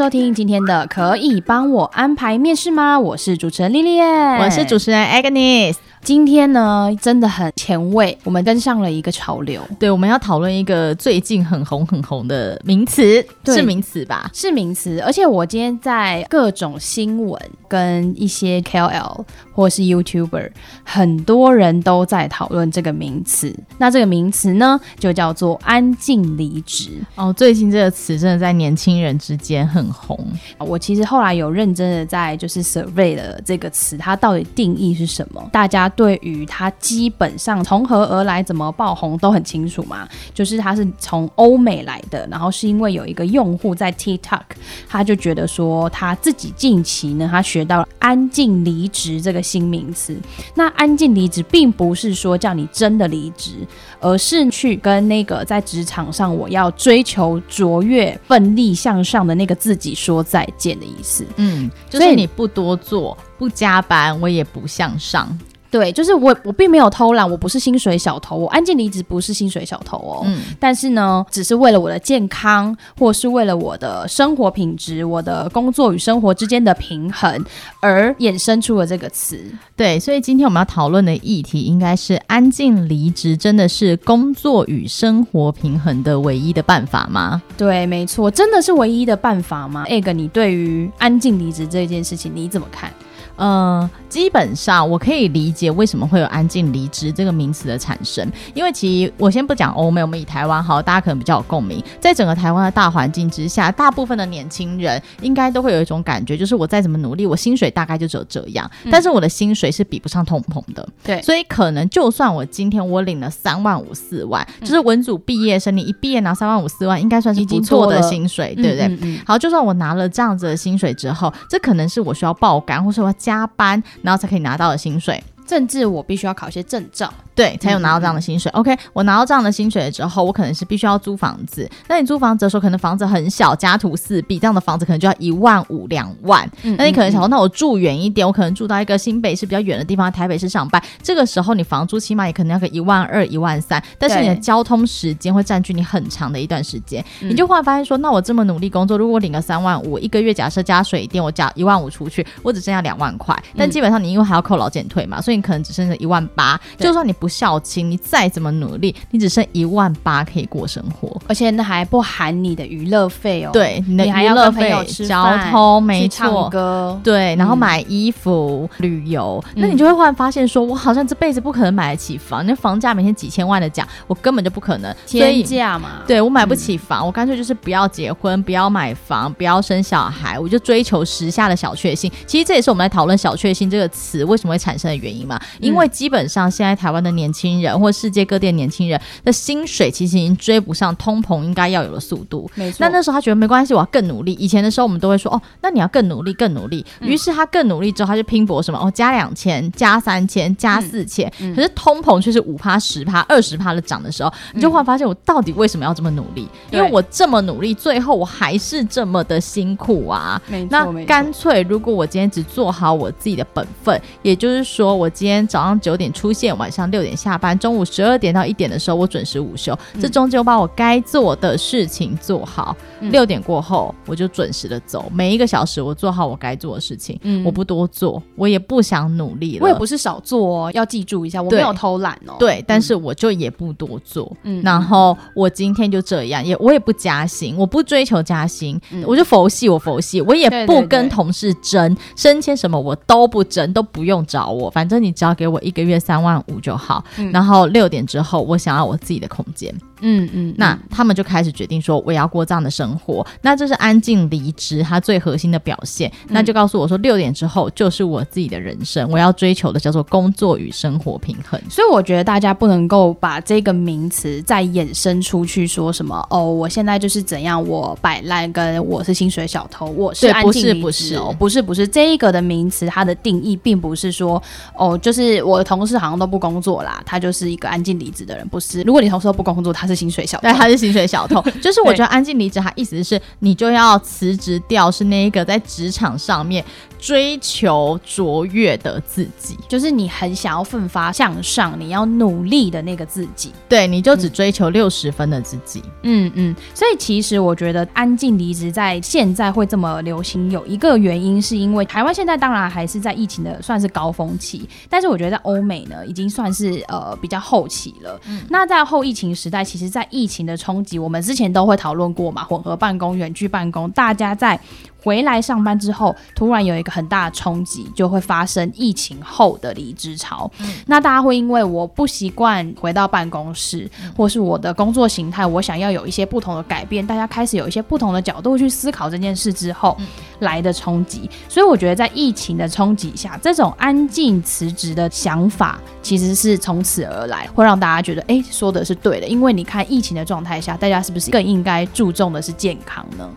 [0.00, 2.98] 收听今天的，可以帮我安排面试吗？
[2.98, 4.02] 我是主持人莉莉耶，
[4.40, 5.74] 我是主持人 Agnes。
[6.02, 9.60] 今天呢，真的很前卫，我们跟上了一个潮流。
[9.78, 14.30] 对，我们要讨论一个最近很红很红的名词，是名词吧？
[14.32, 14.98] 是名词。
[15.00, 20.50] 而且我今天在各种新闻跟一些 KOL 或是 YouTuber，
[20.84, 23.54] 很多人都在讨论这个名词。
[23.76, 26.92] 那这个名词呢，就叫做“安静离职”。
[27.14, 30.18] 哦，最近这个词真的在年轻人之间很红。
[30.58, 35.46] 我其实后来有认真的在就是 survey 了这个词，它到底定义是什么？
[35.52, 35.89] 大家。
[35.90, 44.40] 对于他基本上从何而来、怎么爆红都很清楚嘛，就是他是从欧美来的，然后是因为有一个用户在 TikTok，
[44.88, 50.16] 他就觉得说他自己近期呢，他学到了“安静离职”这个新名词。
[50.54, 53.66] 那“安静离职”并不是说叫你真的离职，
[54.00, 61.26] 而是去跟那个在职场上我要追求卓越、奋力向上的那个自己说再见的意思。
[61.36, 65.38] 嗯，就是你不多做、不加班，我也不向上。
[65.70, 70.22] 对，就是我，我并没有偷懒，我不是薪水小偷，我安静离职不是薪水小偷哦。
[70.24, 77.44] 嗯，但是呢，只是为了我的健康，或是为了我的生活品质，我的工作与生活之间的平衡
[77.80, 79.38] 而衍生出了这个词。
[79.76, 87.40] 对，所以今天我们要讨论的议题应该是：安静离职真的是工作与生活平衡的唯一的办法吗？
[87.56, 92.92] 对，没错，真的是唯一的办法吗？Egg，你对于安静离职这件事情你怎么看？
[93.40, 101.82] 嗯、呃，基本上我可以理解为什么会有“安静离职”这个名词的产生，因为其实我先不讲欧美，我们以台湾好，大家可能比较有共鸣。
[101.98, 110.86] 在整个台湾的大环境之下，大部分的年轻人应该都会有一种感觉，就是我再怎么努力，我薪水大概就只有这样，嗯、但是我的薪水是比不上通膨的。
[111.02, 118.86] 对，所以可能就算我今天我领了三万五四万，嗯、就是文组毕业生，你一毕业拿三万五四万，应该算是不错的薪水，对不对？
[118.86, 125.22] 嗯嗯嗯好，就算我拿了这样子的薪水之后，这可能是我需要爆肝，或是我要加加班，然后才可以拿到的薪水。
[125.50, 128.48] 甚至我必须要考一些证照，对，才有拿到这样的薪水。
[128.54, 131.68] 嗯、OK，我拿到这样的薪水了之后，我可能是必须要租房子。
[131.88, 136.48] 那你租房子的时候，可能房子很小，家徒四壁，这样的房子可能就要一万五两万。
[136.62, 140.80] 嗯、那你可能想说，那我住远一点，我可能住到一个新北市比较远的地方，台北市上班。
[141.02, 147.04] 这个时候你房租起码也可能要个一万二、一万三，但是你的交通时间会占据你很长的一段时间。
[147.18, 153.36] 你就忽然发现说，那我这么努力工作，如果我领个三万五，一个月假设加水电，我加一万五出去，我只剩下两万块。
[153.56, 156.20] 但基本上你因为还要扣劳健退嘛，所以你可能只剩下一万。
[156.34, 163.50] 八，就算你不孝亲，你再怎么努力，你只剩一万八可以过生活，而且那还不含你的娱乐费哦。
[163.52, 164.70] 对，你的娱乐费、
[165.08, 176.02] 交通，没错，唱歌，对，然后买衣服、嗯、旅游，那你就会忽然发现说，我好像这辈子不可能买得起房，那房价每天几千万的价，我根本就不可能，天价嘛。
[176.06, 182.10] 对，我买不起房，嗯、我干脆就是不要结婚，不要买房，不要生小孩，我就追求时下的小确幸。
[182.26, 186.10] 其实这也是我们在讨论“小确幸”这个词为什么会产生的原因嘛，因为基。
[186.10, 192.50] 本上，现在台湾的年轻人或世界各地的年轻人的薪水，其实已经追不上通膨应该要有的速度。
[192.56, 192.78] 没错。
[192.80, 194.32] 那那时候他觉得没关系，我要更努力。
[194.32, 196.84] 以前的时候，我们都会说哦，那你要更努力，更努力。
[197.00, 201.32] 于是他更努力之后，他就拼搏什么哦，加两千，加三千，加四千。
[201.38, 206.48] 嗯、可是通膨却是五趴、十趴、二十趴的涨的时候，你就会发现我到底为什么要这么努力？
[206.72, 210.42] 嗯、因为我这么努力，最后我还是这么的辛苦啊。
[210.70, 249.74] 那干脆，如果我今天只做好我自己的本分，也就是说，我今天早上九点出现，晚上六点下班，中午十二点到一点的时候我准时午休，嗯、这中间我把我该做的事情做好，嗯、六点过后我就准时的走，每一个小时我做好我该做的事情，嗯、我不多做，我也不想努力了，我也不是少做哦，要记住一下，我没有偷懒哦，对，对，但是我就也不多做，嗯，然后我今天就这样，也我也不加薪，我不追求加薪，嗯、我就佛系，我佛系，我也不跟同事争升迁什么，我都不争，都不用找我，反正你只要给我一个月三万五就好，嗯、然后六点之后我想要我自己的空间。
[250.02, 253.26] 嗯嗯，那他们就开始决定说，我要过这样的生活。
[253.42, 256.10] 那这是安静离职它最核心的表现。
[256.24, 261.60] 嗯、那就告诉我说，六点之后就是我自己的人生，我要追求的叫做工作与生活平衡。
[261.68, 270.80] 所以我觉得大家不能够把这个名词再衍生出去，说什么哦，我现在就是怎样，我摆烂，跟我是薪水小偷，我是安静离职。
[270.80, 274.42] 不是不是哦，不是不是这一个的名词，它的定义并不是说
[274.74, 278.46] 哦，就是我的同事好像都不工作啦，他就是一个安静离职的人。
[278.48, 280.42] 不是，如果你同事都不工作，他是薪水小偷。
[280.42, 281.42] 对，他是薪水小偷。
[281.60, 286.64] 就是我觉得安静离职，他意思是你就要辞职掉，是那一个在职场上面。
[287.02, 293.54] 追求卓越的自己，就是你很想要奋发向上，你要努力的那个自己。
[293.66, 295.82] 对，你就只追求六十分的自己。
[296.02, 296.54] 嗯嗯。
[296.74, 308.20] 所以其实我觉得安静离职在现在会这么流行，有一个原因是因为台湾现在当然还是在疫情的算是高峰期，但是我觉得在欧美呢已经算是呃比较后期了。
[308.26, 308.42] 嗯。
[308.48, 314.58] 那在后疫情时代，其实，在疫情的冲击，我们之前都会讨论过嘛，混合办公、远距办公，大家在。
[315.02, 320.50] 回来上班之后，突然有一个很大的冲击，就会发生疫情后的离职潮。
[320.58, 330.06] 嗯、那大家会因为我不习惯回到办公室，嗯、或是我的工作形态，我想要有一些不同的改变，大家开始有一些不同的角度去思考这件事之后、嗯、
[330.40, 331.28] 来的冲击。
[331.48, 339.26] 所以我觉得在疫情的冲击下，这种安静辞职的想法，其实是从此而来，会让大家觉得，哎，说的是对的。
[339.26, 343.28] 因为你看疫情的状态下，大家是不是更应该注重的是健康呢？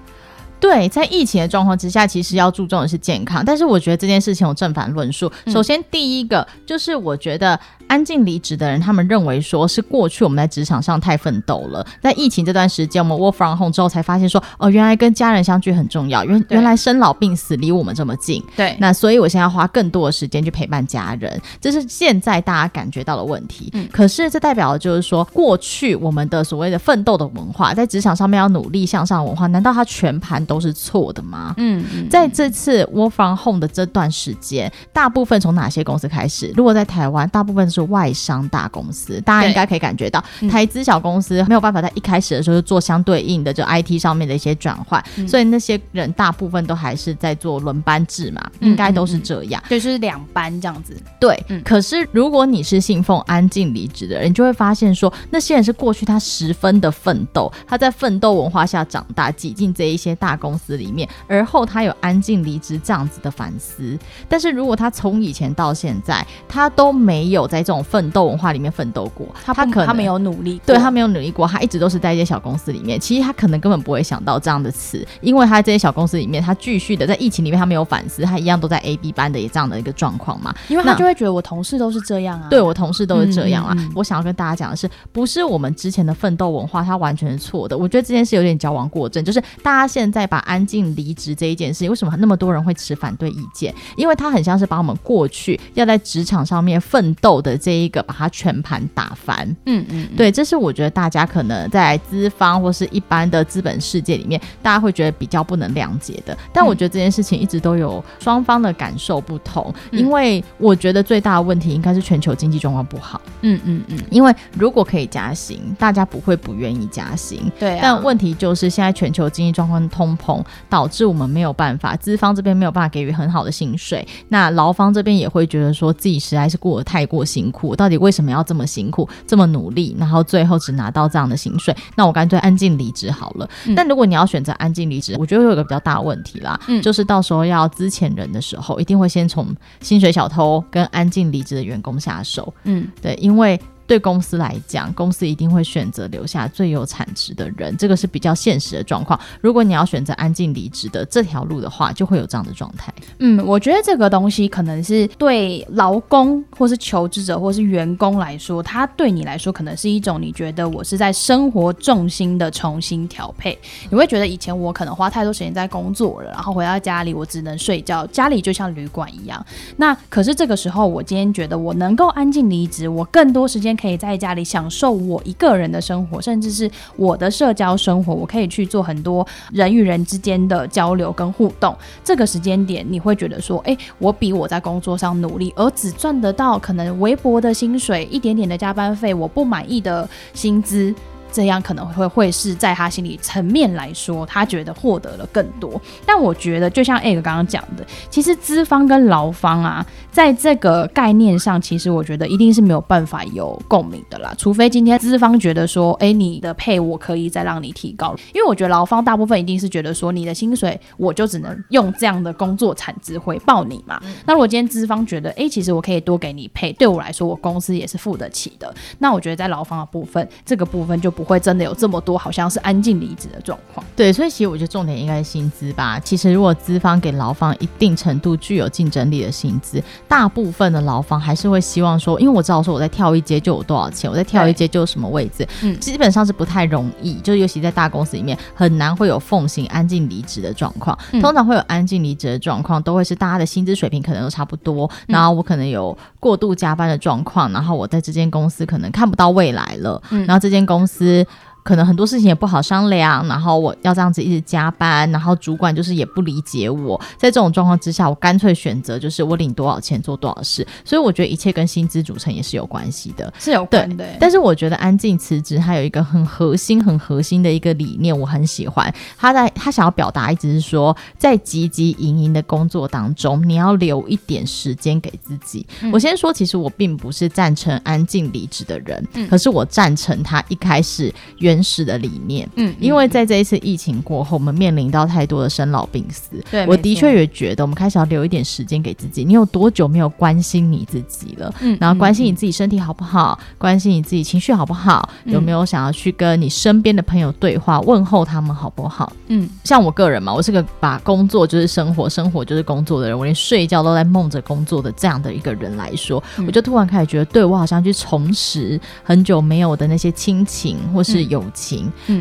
[0.63, 3.43] 对，在疫情的状况之下，其实要注重的是健康。
[3.45, 5.29] 但是我觉得这件事情有正反论述。
[5.47, 7.59] 首先，第一个就是我觉得。
[7.85, 23.69] 安静离职的人，他们认为说是过去我们在职场上太奋斗了，在疫情这段时间，我们 work from home 之后才发现说，哦，原来跟家人相聚很重要，原原来生老病死离我们这么近，对，那所以我现在要花更多的时间去陪伴家人，这是现在大家感觉到的问题。
[23.73, 31.53] 嗯，可是这代表的就是说，过去我们的所谓的奋斗的文化，在职场上面要努力向上文化，难道它全盘都是错的吗？
[31.57, 36.51] 嗯，嗯，在这次 work from home 的这段时间，大部分从哪些公司开始？
[36.57, 37.83] 如果在台湾，大部分是。
[37.83, 50.95] 外商大公司，大家应该可以感觉到，台资小公司没有办法在一开始的时候就做相对应的就 IT 上面的一些转换，嗯、所以那些人大部分都还是在做轮班制嘛，嗯、应该都是这样，就是两班这样子。
[51.19, 63.97] 对，嗯、可是如果你是信奉安静离职的人，你就会发现说，那些人是过去他十分的奋斗，他在奋斗文化下长大，挤进这一些大公司里面，而后他有安静离职这样子的反思。
[64.27, 72.99] 但是如果他从以前到现在，他都没有在这种奋斗文化里面奋斗过，他他可能他没有努力，对他没有努力过，他一直都是在一些小公司里面。
[72.99, 80.53] 其实他可能根本不会想到这样的词，因为他在这些小公司里面，他继续的在疫情里面，他没有反思，他一样都在 A B 班的这样的一个状况嘛。
[80.67, 83.73] 因为他就会觉得我同事都是这样啊，对我同事都是这样啊。
[83.77, 87.77] 嗯嗯嗯，我想要跟大家讲的是，不是我们之前的奋斗文化，它完全是错的。
[87.77, 93.73] 我觉得这件事有点矫枉过正，就是大家现在把安静离职这一件事情，为什么那么多人会持反对意见？
[93.95, 106.37] 因为它很像是把我们过去要在职场上面奋斗的这一个，把它全盘打翻，嗯嗯，对，这是我觉得大家可能在资方或是一般的资本世界里面，大家会觉得比较不能谅解的。
[106.51, 113.21] 但我觉得这件事情一直都有双方的感受不同，嗯、因为我觉得最大的问题应该是全球经济状况不好。
[113.41, 117.51] 嗯嗯嗯，因为如果可以加薪，大家不会不愿意加薪。
[117.59, 131.75] 对、啊，但问题就是现在全球经济状况通膨，导致我们没有办法，资方这边没有办法给予很好的薪水，那劳方这边也会觉得说自己实在是过得太过辛苦，到底为什么要这么辛苦，这么努力，然后最后只拿到这样的薪水？
[131.95, 133.49] 那我干脆安静离职好了。
[133.65, 139.47] 嗯、但如果你要选择安静离职，我觉得会有一个比较大的问题啦，嗯、就是到时候要资遣人的时候，一定会先从
[139.81, 142.53] 薪水小偷跟安静离职的员工下手。
[142.63, 143.59] 嗯，对，因为。
[143.85, 149.19] 对公司来讲，公司一定会选择留下最有产值的人，这个是比较现实的状况。
[149.41, 152.93] 如果你要选择安静离职的这条路的话，就会有这样的状态。
[153.19, 163.57] 嗯，我觉得这个东西可能是对劳工或是求职者或是员工来说，他对你来说可能是一种你觉得我是在生活重心的重新调配。
[163.89, 169.45] 你会觉得以前我可能花太多时间在工作了，然后回到家里我只能睡觉，家里就像旅馆一样。
[169.75, 173.72] 那可是这个时候，我今天觉得我能够安静离职，我更多时间。
[173.75, 178.13] 可以在家里享受我一个人的生活，甚至是我的社交生活。
[178.13, 181.75] 我可以去做很多人与人之间的交流跟互动。
[182.03, 190.93] 这个时间点，你会觉得说，诶，我比我在工作上努力，而只赚得到可能微薄的薪水、一点点的加班费、我不满意的薪资。
[191.33, 195.81] 这样可能会会是在他心理层面来说，他觉得获得了更多。
[196.05, 204.33] 但我觉得，就像 Egg 刚刚讲的，其实资方跟劳方啊，在这个概念上，其实我觉得一定是没有办法有共鸣的啦。
[204.37, 213.99] 除非今天资方觉得说，哎，你的配我可以再让你提高，因为我觉得劳方大部分一定是觉得说，你的薪水我就只能用这样的工作产值回报你嘛。
[214.25, 218.71] 那如果今天资方觉得，哎，其实我可以多给你配，对我来说，我公司也是付得起的。
[218.99, 223.85] 那我觉得在劳方的部分，这个部分就不会真的有这么多好像是安静离职的状况。
[223.95, 225.99] 对，所以其实我觉得重点应该是薪资吧。
[225.99, 240.97] 其实如果资方给劳方一定程度具有竞争力的薪资，大部分的劳方还是会希望说，因为我知道说我在跳一阶就有多少钱，我在跳一阶就有什么位置，嗯，基本上是不太容易，就是尤其在大公司里面很难会有奉行安静离职的状况。
[241.21, 251.12] 通常会有安静离职的状况，都会是大家的薪资水平可能都差不多，然后我可能有过度加班的状况，然后我在这间公司可能看不到未来了，嗯然后这间公司。
[251.13, 251.25] 司
[251.63, 264.05] 可能很多事情也不好商量，然后我要这样子一直加班，然后主管就是也不理解我，在这种状况之下，我干脆选择就是我领多少钱做多少事，所以我觉得一切跟薪资组成也是有关系的，是有关的。
[264.19, 268.93] 但是我觉得安静辞职还有一个很核心、很核心的一个理念，我很喜欢。
[269.17, 275.65] 他在他想要表达一直是说，在汲汲营营的工作当中，你要留一点时间给自己。
[275.81, 281.52] 嗯、我先说，其实我并不是赞成安静离职的人，嗯、可是我赞成他一开始原。
[281.53, 289.23] 原始的理念，嗯，因为在这一次疫情过后，我们面临到太多的生老病死，对，我的确也觉得，我们开始要留一点时间给自己。
[289.23, 291.53] 你有多久没有关心你自己了？
[291.61, 293.37] 嗯，然后关心你自己身体好不好？
[293.39, 295.07] 嗯、关心你自己情绪好不好？
[295.25, 299.13] 嗯、有没有想要去跟你身边的朋友对话，问候他们好不好？
[299.27, 311.25] 嗯，像我个人嘛，我是个把工作就是生活，生活就是工作的人，我连睡觉都在梦着工作的这样的一个人来说，嗯、我就突然开始觉得，对，我好像去重拾很久没有的那些亲情，或是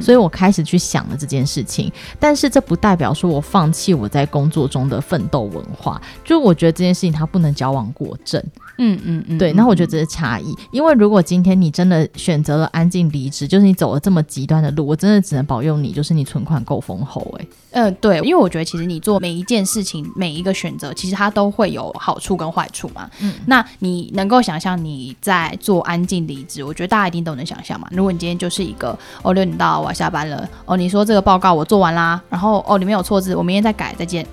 [0.00, 8.42] 所以我开始去想了这件事情，但是这不代表说我放弃我在工作中的奋斗文化，就我觉得这件事情它不能矫枉过正。
[8.78, 17.46] 嗯嗯嗯，对，那我觉得这是差异，因为如果今天你真的选择了安静离职，就是你走了这么极端的路，我真的只能保佑你，就是你存款够丰厚哎。
[17.72, 23.08] 嗯、呃，对，因为我觉得其实你做每一件事情，每一个选择，其实它都会有好处跟坏处嘛。
[23.20, 27.88] 嗯，那你能够想象你在做安静离职，我觉得大家一定都能想象嘛。
[27.90, 34.26] 如果你今天就是一个哦六点到我要下班了，哦你说这个报告我做完啦，然后哦里面有错字，我明天再改，再见。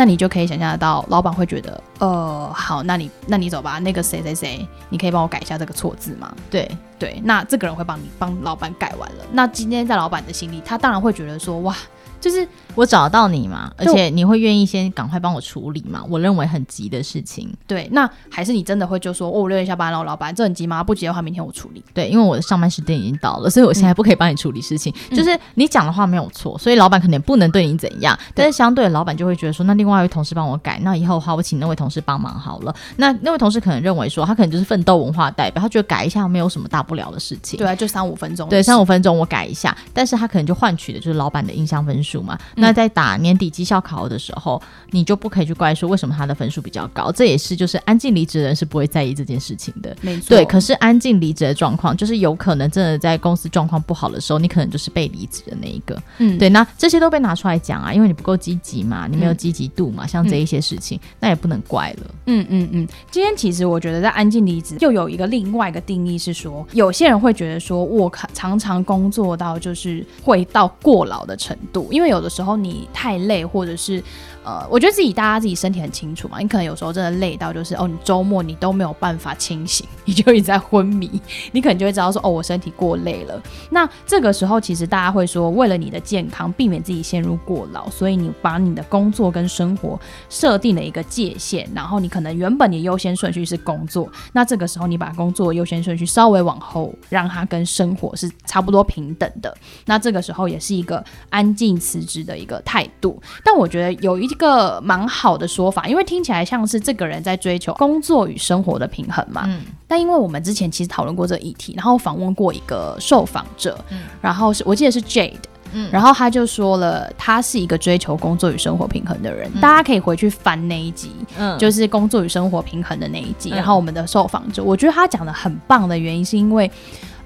[0.00, 6.34] 那你就可以想象得到，老板会觉得，呃，好，那你那你走吧，那个谁谁谁，你可以帮我改一下这个错字吗？
[6.48, 6.66] 对
[6.98, 9.24] 对，那这个人会帮你帮老板改完了。
[9.30, 11.76] 那今天在老板的心里，他当然会觉得说，哇。
[12.20, 16.04] 就是我找到你嘛，而且你会愿意先赶快帮我处理嘛？
[16.08, 17.50] 我认为很急的事情。
[17.66, 20.84] 对，那还是你真的会就说，哦，我六点下班了，老板，这很急吗？
[20.84, 21.82] 不急的话，明天我处理。
[21.94, 24.94] 对，因为我的上班时间已经到了，所以我现在不可以帮你处理事情。
[25.10, 28.18] 嗯、就是你讲的话没有错，所以老板可能不能对你怎样。
[28.34, 32.74] 但是相对的，老板就会觉得说，那另外一位同事帮我改，那以后的话，我请那位同事帮忙好了。
[32.96, 37.58] 那那位同事可能认为说，他可能就是奋斗文化代表，他觉得改一下没有什么大不了的事情。
[37.58, 38.48] 对啊，就三五分钟。
[38.48, 42.38] 对，三五分钟我改一下，但是他可能就换取的就是老板的印象分数嘛。
[42.56, 49.94] 嗯、那在打年底绩效考核的时候，你就不可以去怪说为什么他的分数比较高，这也是就是安静离职的人是不会在意这件事情的。
[50.00, 50.44] 没错，对。
[50.46, 56.00] 可是安静离职的状况，就是有可能真的在公司状况不好的时候，你可能就是被离职的那一个。
[56.18, 56.48] 嗯，对。
[56.48, 62.10] 那这些都被拿出来讲啊，因为你不够积极嘛，你没有积极度嘛，嗯、像这一些事情，嗯、那也不能怪了。
[62.26, 62.88] 嗯嗯嗯。
[63.10, 74.02] 今天其实我觉得在安静离职又有一个另外一个定义是说，有些人会觉得说，我常常工作到就是会到过劳的程度，因为因为有的时候你太累，或者是。
[74.42, 81.20] 呃，我觉得自己大家自己身体很清楚嘛，你可能有时候真的累到就是哦，你周末你都没有办法清醒，你就一直在昏迷，
[81.52, 83.38] 你可能就会知道说哦，我身体过累了。
[83.68, 99.54] 那这个时候其实大家会说，为了你的健康，避免自己陷入过劳，所以你把你的工作跟生活设定了一个界限，然后你可能原本你优先顺序是工作，那这个时候你把工作优先顺序稍微往后，让它跟生活是差不多平等的，
[99.84, 103.20] 那这个时候也是一个安静辞职的一个态度。
[103.44, 104.29] 但我觉得有一。
[104.30, 109.42] 一个蛮好的说法，因为听起来像是这个人在追求工作与生活的平衡嘛。
[109.46, 109.62] 嗯。
[109.86, 115.34] 但因为我们之前其实讨论过这个议题，然后访问过一个受访者，嗯，然后是我记得是 Jade，
[115.72, 119.50] 嗯，然后他就说了，他是一个追求工作与生活平衡的人。
[119.54, 119.60] 嗯。
[119.60, 123.50] 大家可以回去翻那一集，嗯，就是工作与生活平衡的那一集。
[123.50, 123.56] 嗯。
[123.56, 126.70] 然后我们的受访者，我觉得他讲的很棒的原因是因为。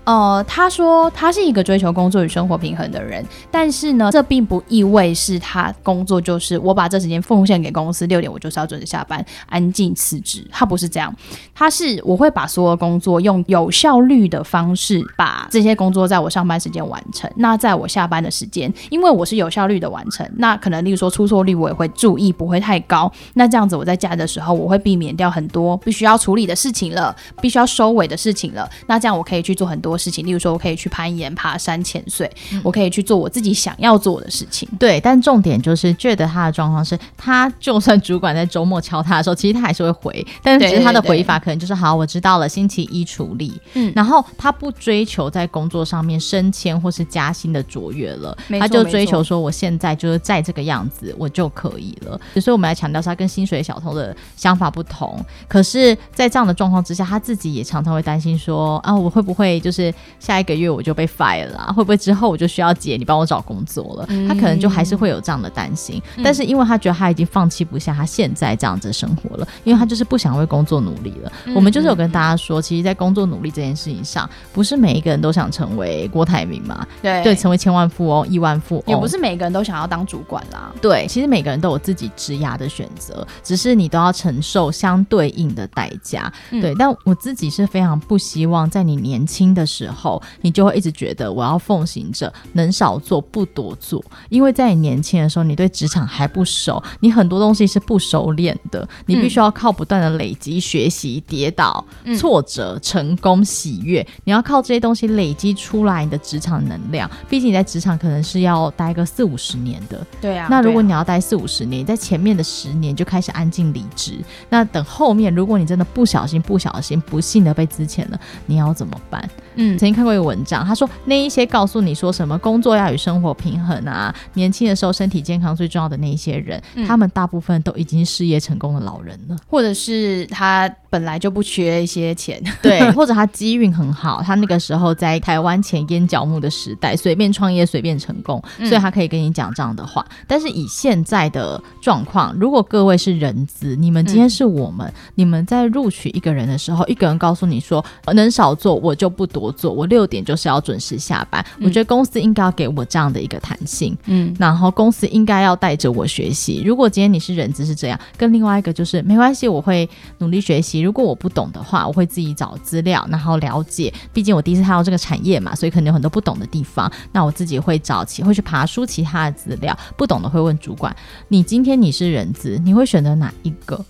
[0.05, 10.47] 呃，他说他是一个追求工作与生活平衡的人，但是呢，这并不意味是他工作就是我把这时间奉献给公司，六点我就是要准时下班，安静辞职。
[10.51, 11.15] 他不是这样，
[11.55, 17.31] 他是我会把所有工作用有效率的方式把这些工作在我上班时间完成。
[17.37, 23.11] 那在我下班的时间，因为我是有效率的完成，那可能例如说出错率我也会注意，不会太高。
[23.35, 28.69] 那这样子我在家的时候，我会避免掉很多必须要处理的事情了，必须要收尾的事情了。
[28.87, 30.05] 那这样我可以去做很多多。
[30.05, 34.69] 事情，例如说，我可以去攀岩、爬山、潜水，嗯，我可以去做我自己想要做的事情。
[34.79, 43.59] 对，但重点就是，觉得他的状况是，他就算主管在周末敲他的时候，其实他还是会回，但是其实他的回法可能就是，好，我知道了，星期一处理。
[43.73, 52.21] 嗯，然后他不追求在工作上面升迁或是加薪的卓越了，他就追求说，我现在就是在这个样子，我就可以了。
[52.35, 55.19] 所以我们来强调，他跟薪水小偷的想法不同。
[55.49, 59.84] 可是，在这样的状况之下，他自己也常常会担心说，啊，我会不会就是。
[60.21, 64.07] 下一个月我就被 fire 了，会不会之后我就需要姐你帮我找工作了？
[64.29, 71.33] 他可能就还是会有这样的担心，嗯，但是因为他觉得他已经放弃不下他现在这样子的生活了，因为他就是不想为工作努力了。
[71.47, 76.87] 嗯，我们就是有跟大家说，其实，在工作努力这件事情上，不是每一个人都想成为郭台铭嘛？
[77.01, 80.71] 对对，成为千万富翁、亿万富翁，也不是每个人都想要当主管啦。
[80.83, 86.31] 对，其实每个人都有自己职涯的选择，只是你都要承受相对应的代价。
[86.51, 86.61] 嗯。
[86.61, 90.23] 对，但我自己是非常不希望在你年轻的时候。
[90.43, 101.85] 你就会一直觉得我要奉行着能少做不多做，因为在你年轻的时候，你对职场还不熟，你很多东西是不熟练的，你必须要靠不断的累积、学习、跌倒、
[102.19, 107.11] 挫折、成功、喜悦，你要靠这些东西累积出来你的职场能量。
[107.29, 110.49] 毕竟你在职场可能是要待个四五十年的，对啊。
[110.51, 114.19] 那如果你要待四五十年，你在前面的十年就开始安静离职，
[114.51, 119.29] 那等后面如果你真的不小心、不小心、不幸的被资遣了，你要怎么办？
[119.57, 140.07] 嗯，曾经看过一个文章，他说那一些告诉你说什么工作要与生活平衡啊，年轻的时候身体健康最重要的那一些人，嗯，他们大部分都已经事业成功的老人了，或者是他本来就不缺一些钱， 对，或者他机运很好，他那个时候在台湾前烟脚木的时代，随便创业随便成功，所以他可以跟你讲这样的话。
[140.09, 149.51] 嗯，但是以现在的状况，如果各位是人资，你们今天是我们，嗯，你们在录取一个人的时候，一个人告诉你说能少做我就不多。
[149.51, 151.45] 做，我六点就是要准时下班。
[151.59, 156.63] 嗯、我觉得公司应该要给我这样的一个弹性，嗯，然后公司应该要带着我学习。
[156.65, 160.84] 如果今天你是人资是这样，跟另外一个就是没关系，我会努力学习。
[160.85, 163.93] 如果我不懂的话，我会自己找资料，然后了解。
[164.13, 166.91] 毕竟我第一次踏入这个产业嘛，所以可能有很多不懂的地方。
[167.11, 170.95] 那我自己会找其会去爬书其他的资料，不懂的会问主管。
[171.29, 173.85] 你今天你是人资，你会选择哪一个？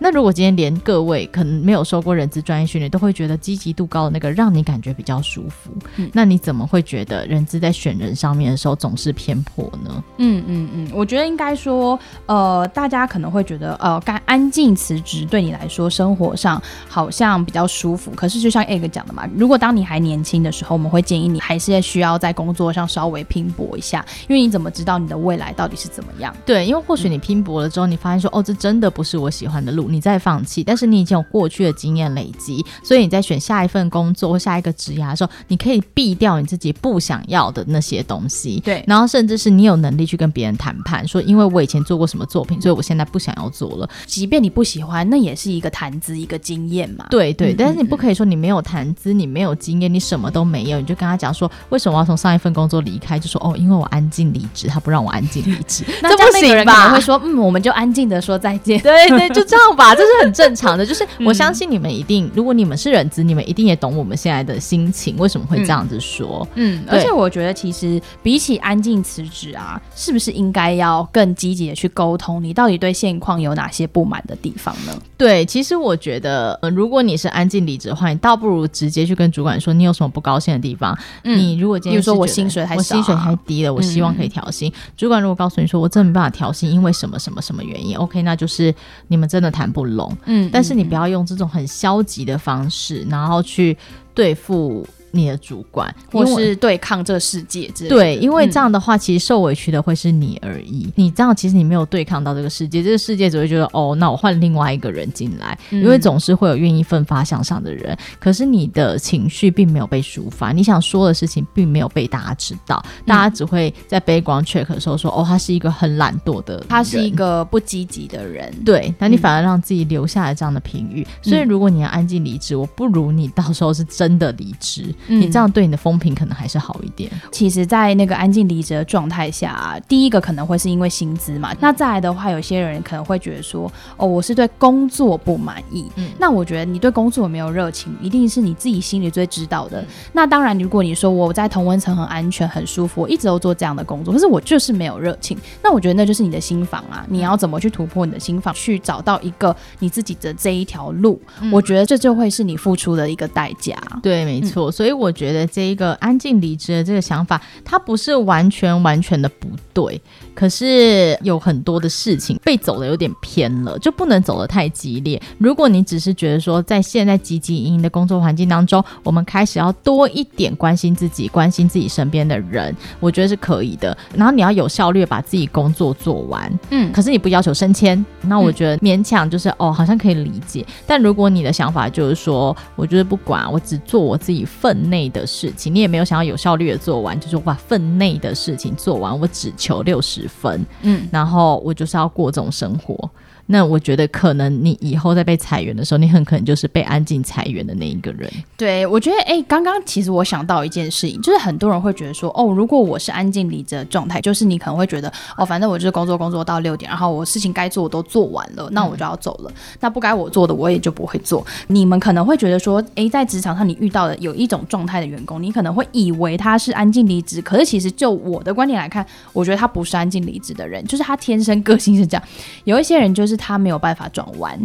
[0.00, 10.02] 那如果今天连各位可能没有受过人资专业训练，都会觉得积极度高的那个让你感觉比较舒服，嗯，那你怎么会觉得人资在选人上面的时候总是偏颇呢？
[10.16, 18.10] 嗯嗯嗯，我觉得应该说，呃，大家可能会觉得，呃，该安静辞职对你来说生活上好像比较舒服。
[18.12, 26.34] 可是就像 Egg 讲的嘛，如果当你还年轻的时候，我们会建议你还是需要在工作上稍微拼搏一下，因为你怎么知道你的未来到底是怎么样？
[26.46, 29.89] 对，因为或许你拼搏了之后，你发现说，哦，这真的不是我喜欢的路。
[29.90, 38.60] 你再放弃，但是你已经有过去的经验累积，所以你在选下一份工作或下一个职涯的时候，你可以避掉你自己不想要的那些东西。
[38.60, 43.88] 对，然后甚至是你有能力去跟别人谈判，说因为我以前做过什么作品，所以我现在不想要做了。
[44.06, 47.06] 即便你不喜欢，那也是一个谈资，一个经验嘛。
[47.10, 53.18] 对对，但是你不可以说你没有谈资，你没有经验，你什么都没有，你就跟他讲说为什么我要从上一份工作离开？
[53.18, 56.92] 就说哦，因为我安静离职，他不让我安静离职， 那这不行吧？
[56.92, 58.80] 会说嗯，我们就安静 的说再见。
[58.80, 66.46] 对对，就这样吧，这是很正常的，就是我相信你们一定，嗯、如果你们是人资，你们一定也懂我们现在的心情，为什么会这样子说？
[66.54, 72.42] 嗯，而且我觉得其实比起安静辞职啊，是不是应该要更积极的去沟通？
[72.42, 74.92] 你到底对现况有哪些不满的地方呢？
[75.16, 80.96] 对，其实我觉得，呃，如果你是安静离职的话，你倒不如直接去跟主管说你有什么不高兴的地方。
[81.24, 84.92] 嗯、你如果今天比如说我薪水还少、啊、我薪水太低了，我希望可以调薪、嗯。
[84.96, 88.74] 主管如果告诉你说我真的没办法调薪，因为什么什么什么原因，OK，那就是
[89.08, 90.16] 你们真的谈不拢。
[90.24, 93.76] 嗯，但是你不要用这种很消极的方式，然后去
[94.14, 94.86] 对付。
[95.12, 100.84] 你的主管，或是对抗这世界之类的，对，因为这样的话，其实受委屈的会是你而已。
[100.86, 107.96] 嗯、你这样，其实你没有对抗到这个世界，这个世界只会觉得，哦，那我换另外一个人进来，嗯、因为总是会有愿意奋发向上的人。
[108.18, 118.52] 可是你的情绪并没有被抒发，你想说的事情并没有被大家知道，嗯、大家只会在 background check 的时候说，哦，他是一个很懒惰的人，他是一个不积极的人。
[118.64, 121.30] 对，那你反而让自己留下了这样的评语、嗯。
[121.30, 124.94] 所以，如果你要安静离职，我不如你到时候是真的离职。
[125.08, 127.10] 嗯、你这样对你的风评可能还是好一点。
[127.30, 131.52] 其实，在那个安静离职的状态下、啊，第一个可能会是因为薪资嘛。
[131.52, 135.90] 嗯、那再来的话，有些人可能会觉得说，哦，我是对工作不满意。
[135.96, 139.80] 嗯，那我觉得你对工作没有热情，一定是你自己心里最知道的。
[139.82, 145.36] 嗯、那当然，如果你说我在同温层很安全、很舒服，我一直都做这样的工作，可是我就是没有热情。
[145.62, 147.04] 那我觉得那就是你的心房啊。
[147.08, 151.20] 你要怎么去突破你的心房，去找到一个你自己的这一条路？
[151.40, 153.76] 嗯、我觉得这就会是你付出的一个代价。
[154.02, 154.70] 对，没错。
[154.70, 160.00] 嗯、所以我觉得这一个安静离职的这个想法，它不是完全完全的不对，
[160.34, 165.20] 可是有很多的事情被走的有点偏了，就不能走的太激烈。
[165.38, 173.96] 如果你只是觉得说，在现在汲汲营营的工作环境当中，我们开始要多一点关心自己，关心自己身边的人，我觉得是可以的。
[174.14, 180.66] 然后你要有效率把自己工作做完，嗯，可是你不要求升迁，那我觉得勉强就是、嗯、哦，好像可以理解。
[180.86, 184.44] 但如果你的想法就是说，我觉得不管，我只做我自己
[184.80, 193.10] 分内的事情，你也没有想要有效率的做完，就是我把分内的事情做完，我只求六十分，嗯，然后我就是要过这种生活。
[193.52, 198.30] 那我觉得可能你以后在被裁员的时候，你很可能就是被安静裁员的那一个人。
[198.56, 209.50] 对，我觉得，哎、欸，刚刚其实我想到一件事情，就是很多人会觉得说，哦，如果我是安静离职的状态，就是你可能会觉得，哦，反正我就是工作工作到六点，然后我事情该做的都做完了，那我就要走了。
[209.50, 211.44] 嗯、那不该我做的，我也就不会做。
[211.66, 222.22] 你们可能会觉得说，哎、欸，在职场上你遇到的有一种状态的员工，你可能会以为他是安静离职，可是其实就我的观点来看，我觉得他不是安静离职的人，就是他天生个性是这样。
[222.62, 223.39] 有一些人就是。
[223.40, 224.60] 他没有办法转弯。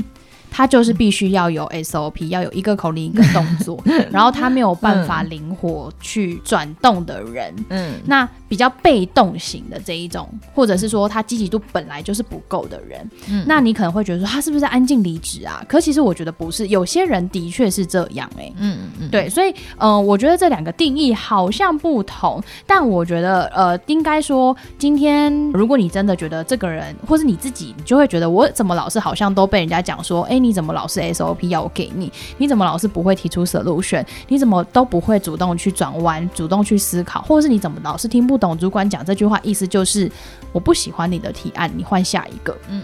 [0.56, 3.78] 他就是必须要有 SOP，要有一个口令一个动作，
[4.10, 15.62] 然后他没有办法灵活去转动的人，嗯，那比较被动型的这一种，或者是说他积极度本来就是不够的人，嗯，那你可能会觉得说他是不是安静离职啊？
[15.68, 30.45] 可其实我觉得不是，有些人的确是这样、欸，哎，嗯嗯，对，所以嗯、呃，我觉得这两个定义好像不同，但我觉得呃，应该说今天如果你真的觉得这个人，或是你自己，你就会觉得我怎么老是好像都被人家讲说，哎、欸。
[30.46, 32.12] 你怎么老是 SOP 要我给你？
[32.38, 34.06] 你怎么老是不会提出 solution？
[34.28, 37.22] 你怎么都不会主动去转弯、主动去思考？
[37.24, 39.40] 或者是你怎么老是听不懂主管讲这句话？
[39.44, 40.12] 意思就是
[40.52, 42.56] 我不喜欢你的提案，你换下一个。
[42.70, 42.84] 嗯。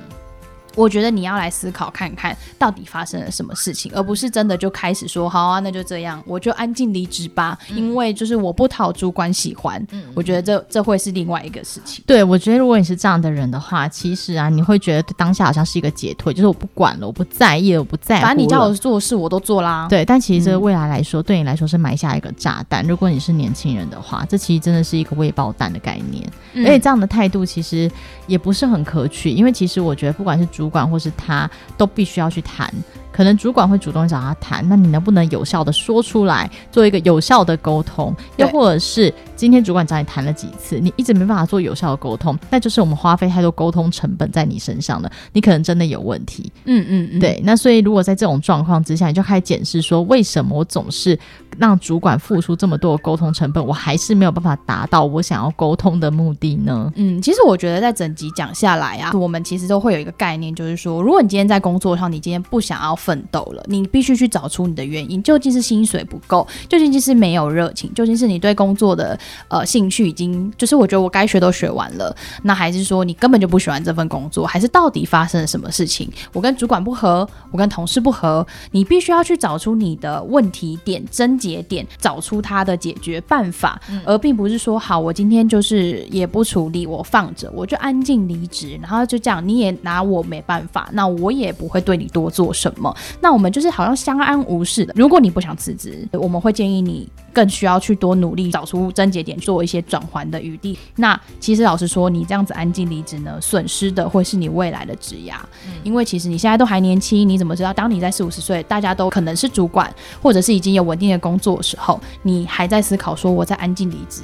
[0.75, 7.57] 我觉得你要来思考看看到底发生了什么事情，而不是真的就开始说好啊，那就这样，我就安静离职吧。
[7.69, 12.03] 嗯、因为就是我不讨主管喜欢，嗯，我觉得这这会是另外一个事情。
[12.07, 18.27] 对，我觉得如果你是这样的人的话，其实啊，你会觉得当下好像是一个解脱，就是我不管了，我不在意了，我不在乎了。
[18.27, 19.87] 反正你叫我做事我都做啦。
[19.89, 22.85] 对，但其实这个未来来说，嗯、对你来说是埋下一个炸弹。
[22.85, 26.27] 如果你是年轻人的话，这其实真的是一个未爆弹的概念。
[26.53, 27.89] 嗯、而且这样的态度其实
[28.27, 31.49] 也不是很可取，因为其实我觉得不管是主管或是他。
[31.77, 32.71] 都必须要去谈。
[33.11, 38.15] 可能主管会主动找他谈，那你能不能有效的说出来，做一个有效的沟通？
[38.37, 46.49] 又或者是今天主管找你谈了几次，你一直没办法做有效的沟通，那就是我们花费太多沟通成本在你身上了，你可能真的有问题。
[46.63, 47.41] 嗯嗯嗯，对。
[47.43, 51.19] 那所以如果在这种状况之下，你就开始检视说，为什么我总是
[51.57, 56.89] 让主管付出这么多的沟通成本，我还是没有办法达到我想要沟通的目的呢？
[56.95, 62.91] 嗯，其实我觉得在整集讲下来啊，我们其实都会有一个概念，就是说，如果你今天在工作上，你今天不想要。
[63.01, 76.07] 奋斗了，你必须去找出你的原因，究竟是薪水不够，究竟是没有热情，究竟是你对工作的呃兴趣已经就是我觉得我该学都学完了，那还是说你根本就不喜欢这份工作，还是到底发生了什么事情？
[76.33, 92.95] 我跟主管不合，我跟同事不合，你必须要去找出你的问题点、症结点，找出它的解决办法，嗯、而并不是说好我今天就是也不处理，我放着，我就安静离职，然后就这样你也拿我没办法，那我也不会对你多做什么。
[93.19, 94.93] 那我们就是好像相安无事的。
[94.95, 100.77] 如果你不想辞职，我们会建议你更需要去多努力，找出症结点，做一些转圜的余地。
[100.95, 105.35] 那其实老实说，你这样子安静离职呢，损失的会是你未来的职涯。
[105.65, 114.21] 嗯，因为其实你现在都还年轻，你怎么知道当你在四五十岁，大家都可能是主管，或者是已经有稳定的工作的时候，你还在思考说我在安静离职，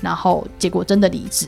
[0.00, 1.46] 然后结果真的离职。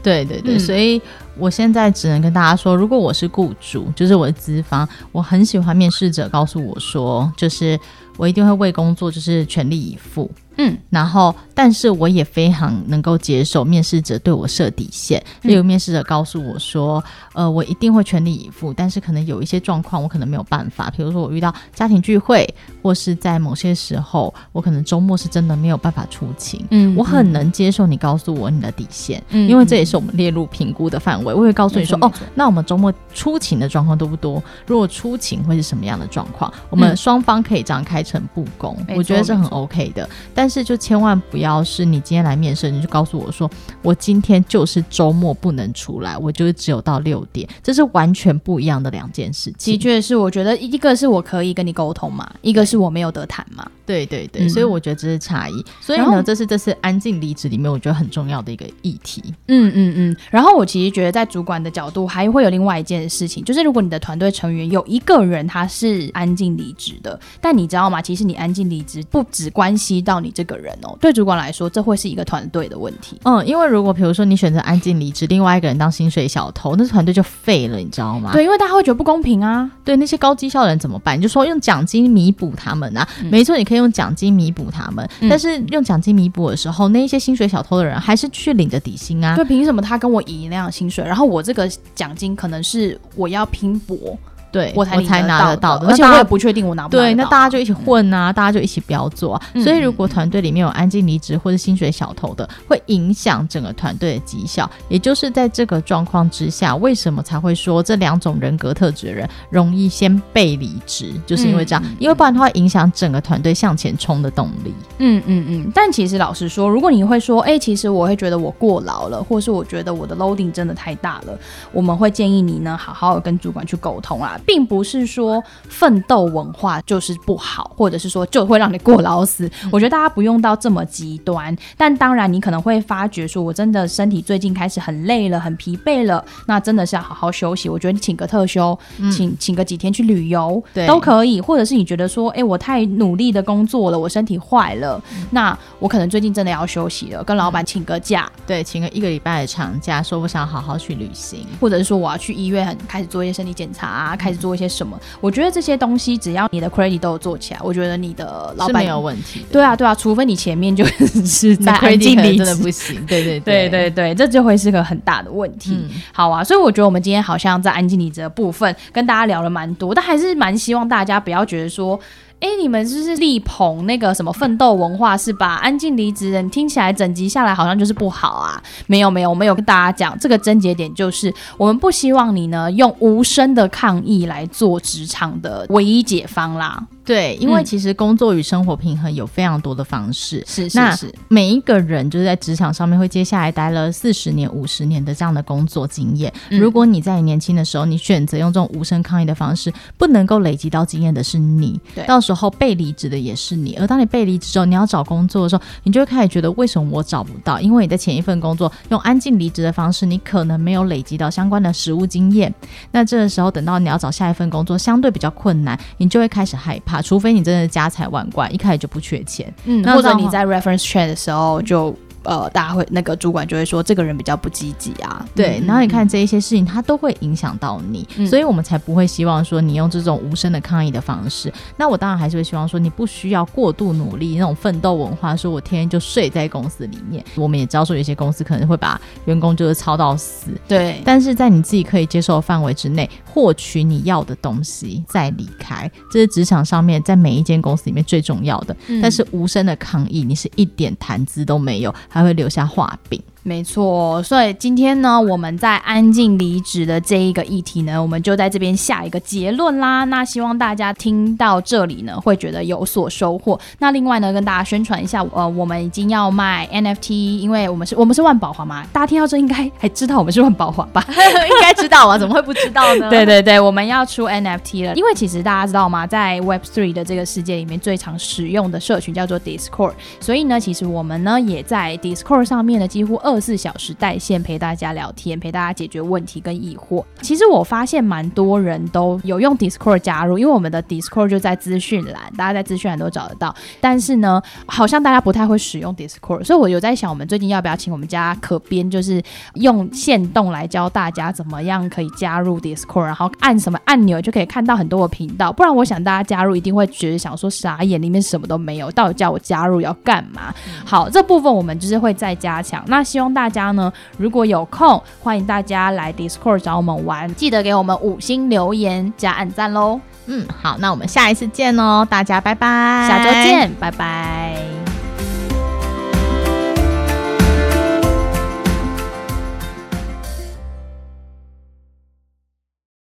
[0.00, 1.02] 对对对，嗯、所以
[1.38, 7.78] 我现在只能跟大家说，如果我是雇主，就是我的资方，我很喜欢面试者告诉我说，就是
[8.16, 10.30] 我一定会为工作就是全力以赴。
[10.58, 22.48] 嗯，然后但是我也非常能够接受面试者对我设底线，例如面试者告诉我说，呃，我一定会全力以赴，但是可能有一些状况我可能没有办法，比如说我遇到家庭聚会，
[22.82, 34.42] 或是在某些时候我可能周末是真的没有办法出勤，嗯，我很能接受你告诉我你的底线，嗯，因为这也是我们列入评估的范围，我会告诉你说，哦，那我们周末出勤的状况多不多？
[34.66, 36.52] 如果出勤会是什么样的状况？
[36.68, 40.47] 我们双方可以这样开诚布公，我觉得是很 OK 的，但。
[40.48, 43.50] 但是就千万不要是你今天来面试，你就告诉我说，
[43.82, 49.74] 我今天就是周末不能出来，我就是只有到六点，这是完全不一样的两件事情。
[49.74, 53.70] 的确是，我觉得一个是我可以跟你沟通嘛，一个是我没有得谈嘛。
[53.84, 55.64] 对对对，嗯、所以我觉得这是差异。
[55.82, 59.22] 所以呢，这是这是安静离职里面我觉得很重要的一个议题。
[59.48, 60.16] 嗯嗯嗯。
[60.30, 68.00] 然后我其实觉得在主管的角度还会有另外一件事情，就是如果你的团队成员有一个人他是安静离职的，但你知道吗？
[68.00, 70.32] 其实你安静离职不只关系到你。
[70.38, 73.20] 这个人哦，对主管来说，这会是一个团队的问题。
[73.24, 78.30] 嗯，因为如果比如说你选择安静离职，另外一个人当薪水小偷，那团队就废了，你知道吗？
[78.32, 79.68] 对，因为大家会觉得不公平啊。
[79.84, 81.18] 对，那些高绩效的人怎么办？
[81.18, 83.08] 你就说用奖金弥补他们啊。
[83.20, 89.34] 嗯、没错，你可以用奖金弥补他们，嗯、但是用奖金弥补的时候，那一些薪水小偷的人还是去领着底薪啊。
[89.34, 94.16] 对，凭什么他跟我一样薪水，然后我这个奖金可能是我要拼搏？
[94.50, 97.02] 对，我才我才拿得到的，而且我也不确定我拿不拿。
[97.02, 99.42] 对，那大家就一起混啊，嗯、大家就一起不要做、啊。
[99.54, 104.68] 嗯、所以如果团队里面有安静离职或者薪水小偷的，会影响整个团队的绩效。
[104.88, 111.12] 也就是在这个状况之下，为什么才会说这两种人格特质的人容易先被离职？
[111.26, 114.72] 就是因为这样，嗯、因为不然的话影响整个团队向前冲的动力。
[114.98, 115.72] 嗯嗯嗯。
[115.74, 121.38] 但其实老实说，如果你会说，哎、欸，其实我会觉得我过劳了，或是我觉得我的 loading 真的太大了，
[121.72, 125.42] 我们会建议你呢，好好的跟主管去沟通啊，并不是说。
[125.68, 129.46] 奋斗文化就是不好，或者是说就会让你过劳死。
[129.62, 137.68] 嗯、我觉得大家不用到这么极端，但当然你可能会发觉说，我真的身体最近开始很累了，很疲惫了，那真的是要好好休息。
[137.68, 141.40] 我觉得你请个特休，嗯、请请个几天去旅游，对都可以。
[141.40, 154.98] 或者是你觉得说，哎、欸，我太努力的工作了，我身体坏了，嗯、那我可能最近真的要休息了，跟老板请个假，对，请个一个礼拜的长假，说我想好好去旅行，或者是说我要去医院，很开始做一些身体检查啊，开始做一些什么。
[155.20, 159.44] 我觉得这些东西只要你的 credit 都有做起来，我觉得你的老板没有问题。
[159.50, 160.84] 对啊，对啊，除非你前面就
[161.24, 163.02] 是在安静离职真的不行。
[163.06, 165.72] 对对对对对，这就会是个很大的问题。
[165.72, 171.98] 嗯、好啊，所以我觉得我们今天好像在安静离职的部分跟大家聊了蛮多，但还是蛮希望大家不要觉得说。
[172.40, 175.56] 哎，你们就是力捧那个什么奋斗文化是吧？
[175.56, 178.62] 安静离职人听起来整集下来好像就是不好啊。
[178.86, 186.80] 没有没有，我们有跟大家讲，这个症结点就是我们不希望你呢用无声的抗议来做职场的唯一解方啦。
[187.08, 190.44] 对，因为其实工作与生活平衡有非常多的方式。
[190.46, 196.30] 是是是，每一个人就是在职场上面会接下来待了四十年、五十年的这样的工作经验。
[196.50, 201.80] 嗯、如果你在你年轻的时候，你选择用这种无声抗议的方式，不能够累积到经验的是你。
[201.94, 203.74] 对，到时候被离职的也是你。
[203.76, 207.58] 而当你被离职之后，你要找工作的时候，你就会开始觉得为什么我找不到？
[207.58, 212.54] 因为你在前一份工作用安静离职的方式，你可能没有累积到相关的实务经验。
[212.92, 216.97] 那这个时候，等到你要找下一份工作，相对比较困难，你就会开始害怕。
[217.02, 221.96] 除非你真的家财万贯，一开始就不缺钱，嗯，或者你在 reference check 的时候就。
[222.24, 225.62] 呃，大家会那个主管就会说这个人比较不积极啊，对。
[225.66, 231.52] 然后你看这一些事情，它都会影响到你，嗯、所以我们才不会希望说你用这种无声的抗议的方式。
[231.76, 237.24] 那我当然还是会希望说你不需要过度努力那种奋斗文化，说我天天就睡在公司里面。
[237.34, 241.00] 我们也知道说有些公司可能会把员工就是操到死，对。
[241.04, 248.76] 但是在你自己可以接受的范围之内，获取你要的东西再离开，这是职场上面在每一间公司里面最重要的。
[248.88, 251.94] 嗯、但是无声的抗议，你是一点谈资都没有。
[252.08, 253.22] 还会留下画饼。
[253.44, 260.04] 没错，所以今天呢，我们在安静离职的这一个议题呢，我们就在这边下一个结论啦。
[260.04, 263.58] 那希望大家听到这里呢，会觉得有所收获。
[263.78, 271.02] 那另外呢，跟大家宣传一下，呃，我们已经要卖 NFT，因为我们是我们是万宝华嘛，大家听到这应该还知道我们是万宝华吧？
[271.08, 273.08] 应该知道啊，怎么会不知道呢？
[273.10, 274.94] 对对对，我们要出 NFT 了。
[274.94, 287.04] 因为其实大家知道吗，在 Web3 的这个世界里面，最常使用的社群叫做 Discord，所以呢，其实我们呢也在 Discord 上面呢，几乎二十四小时在线陪大家聊天，陪大家解决问题跟疑惑。
[287.20, 293.54] 其实我发现蛮多人都有用 Discord 加入，因为我们的 Discord 就在资讯栏，大家在资讯栏都找得到。
[293.82, 299.22] 但是呢，好像大家不太会使用 Discord，所以我有在想，我们最近要不要请我们家可编，就是
[299.54, 305.52] 用线动来教大家怎么样可以加入 Discord，然后按什么按钮就可以看到很多的频道。
[305.52, 310.54] 不然我想大家加入一定会觉得想说傻眼，里面什么都没有，到底叫我加入要干嘛？
[310.86, 312.82] 好，这部分我们就是会再加强。
[312.86, 320.00] 那希望大家呢，如果有空，欢迎大家来 Discord 找我们玩，记得给我们五星留言加按赞喽。
[320.26, 324.97] 嗯，好，那我们下一次见哦，大家拜拜，下周见，拜拜。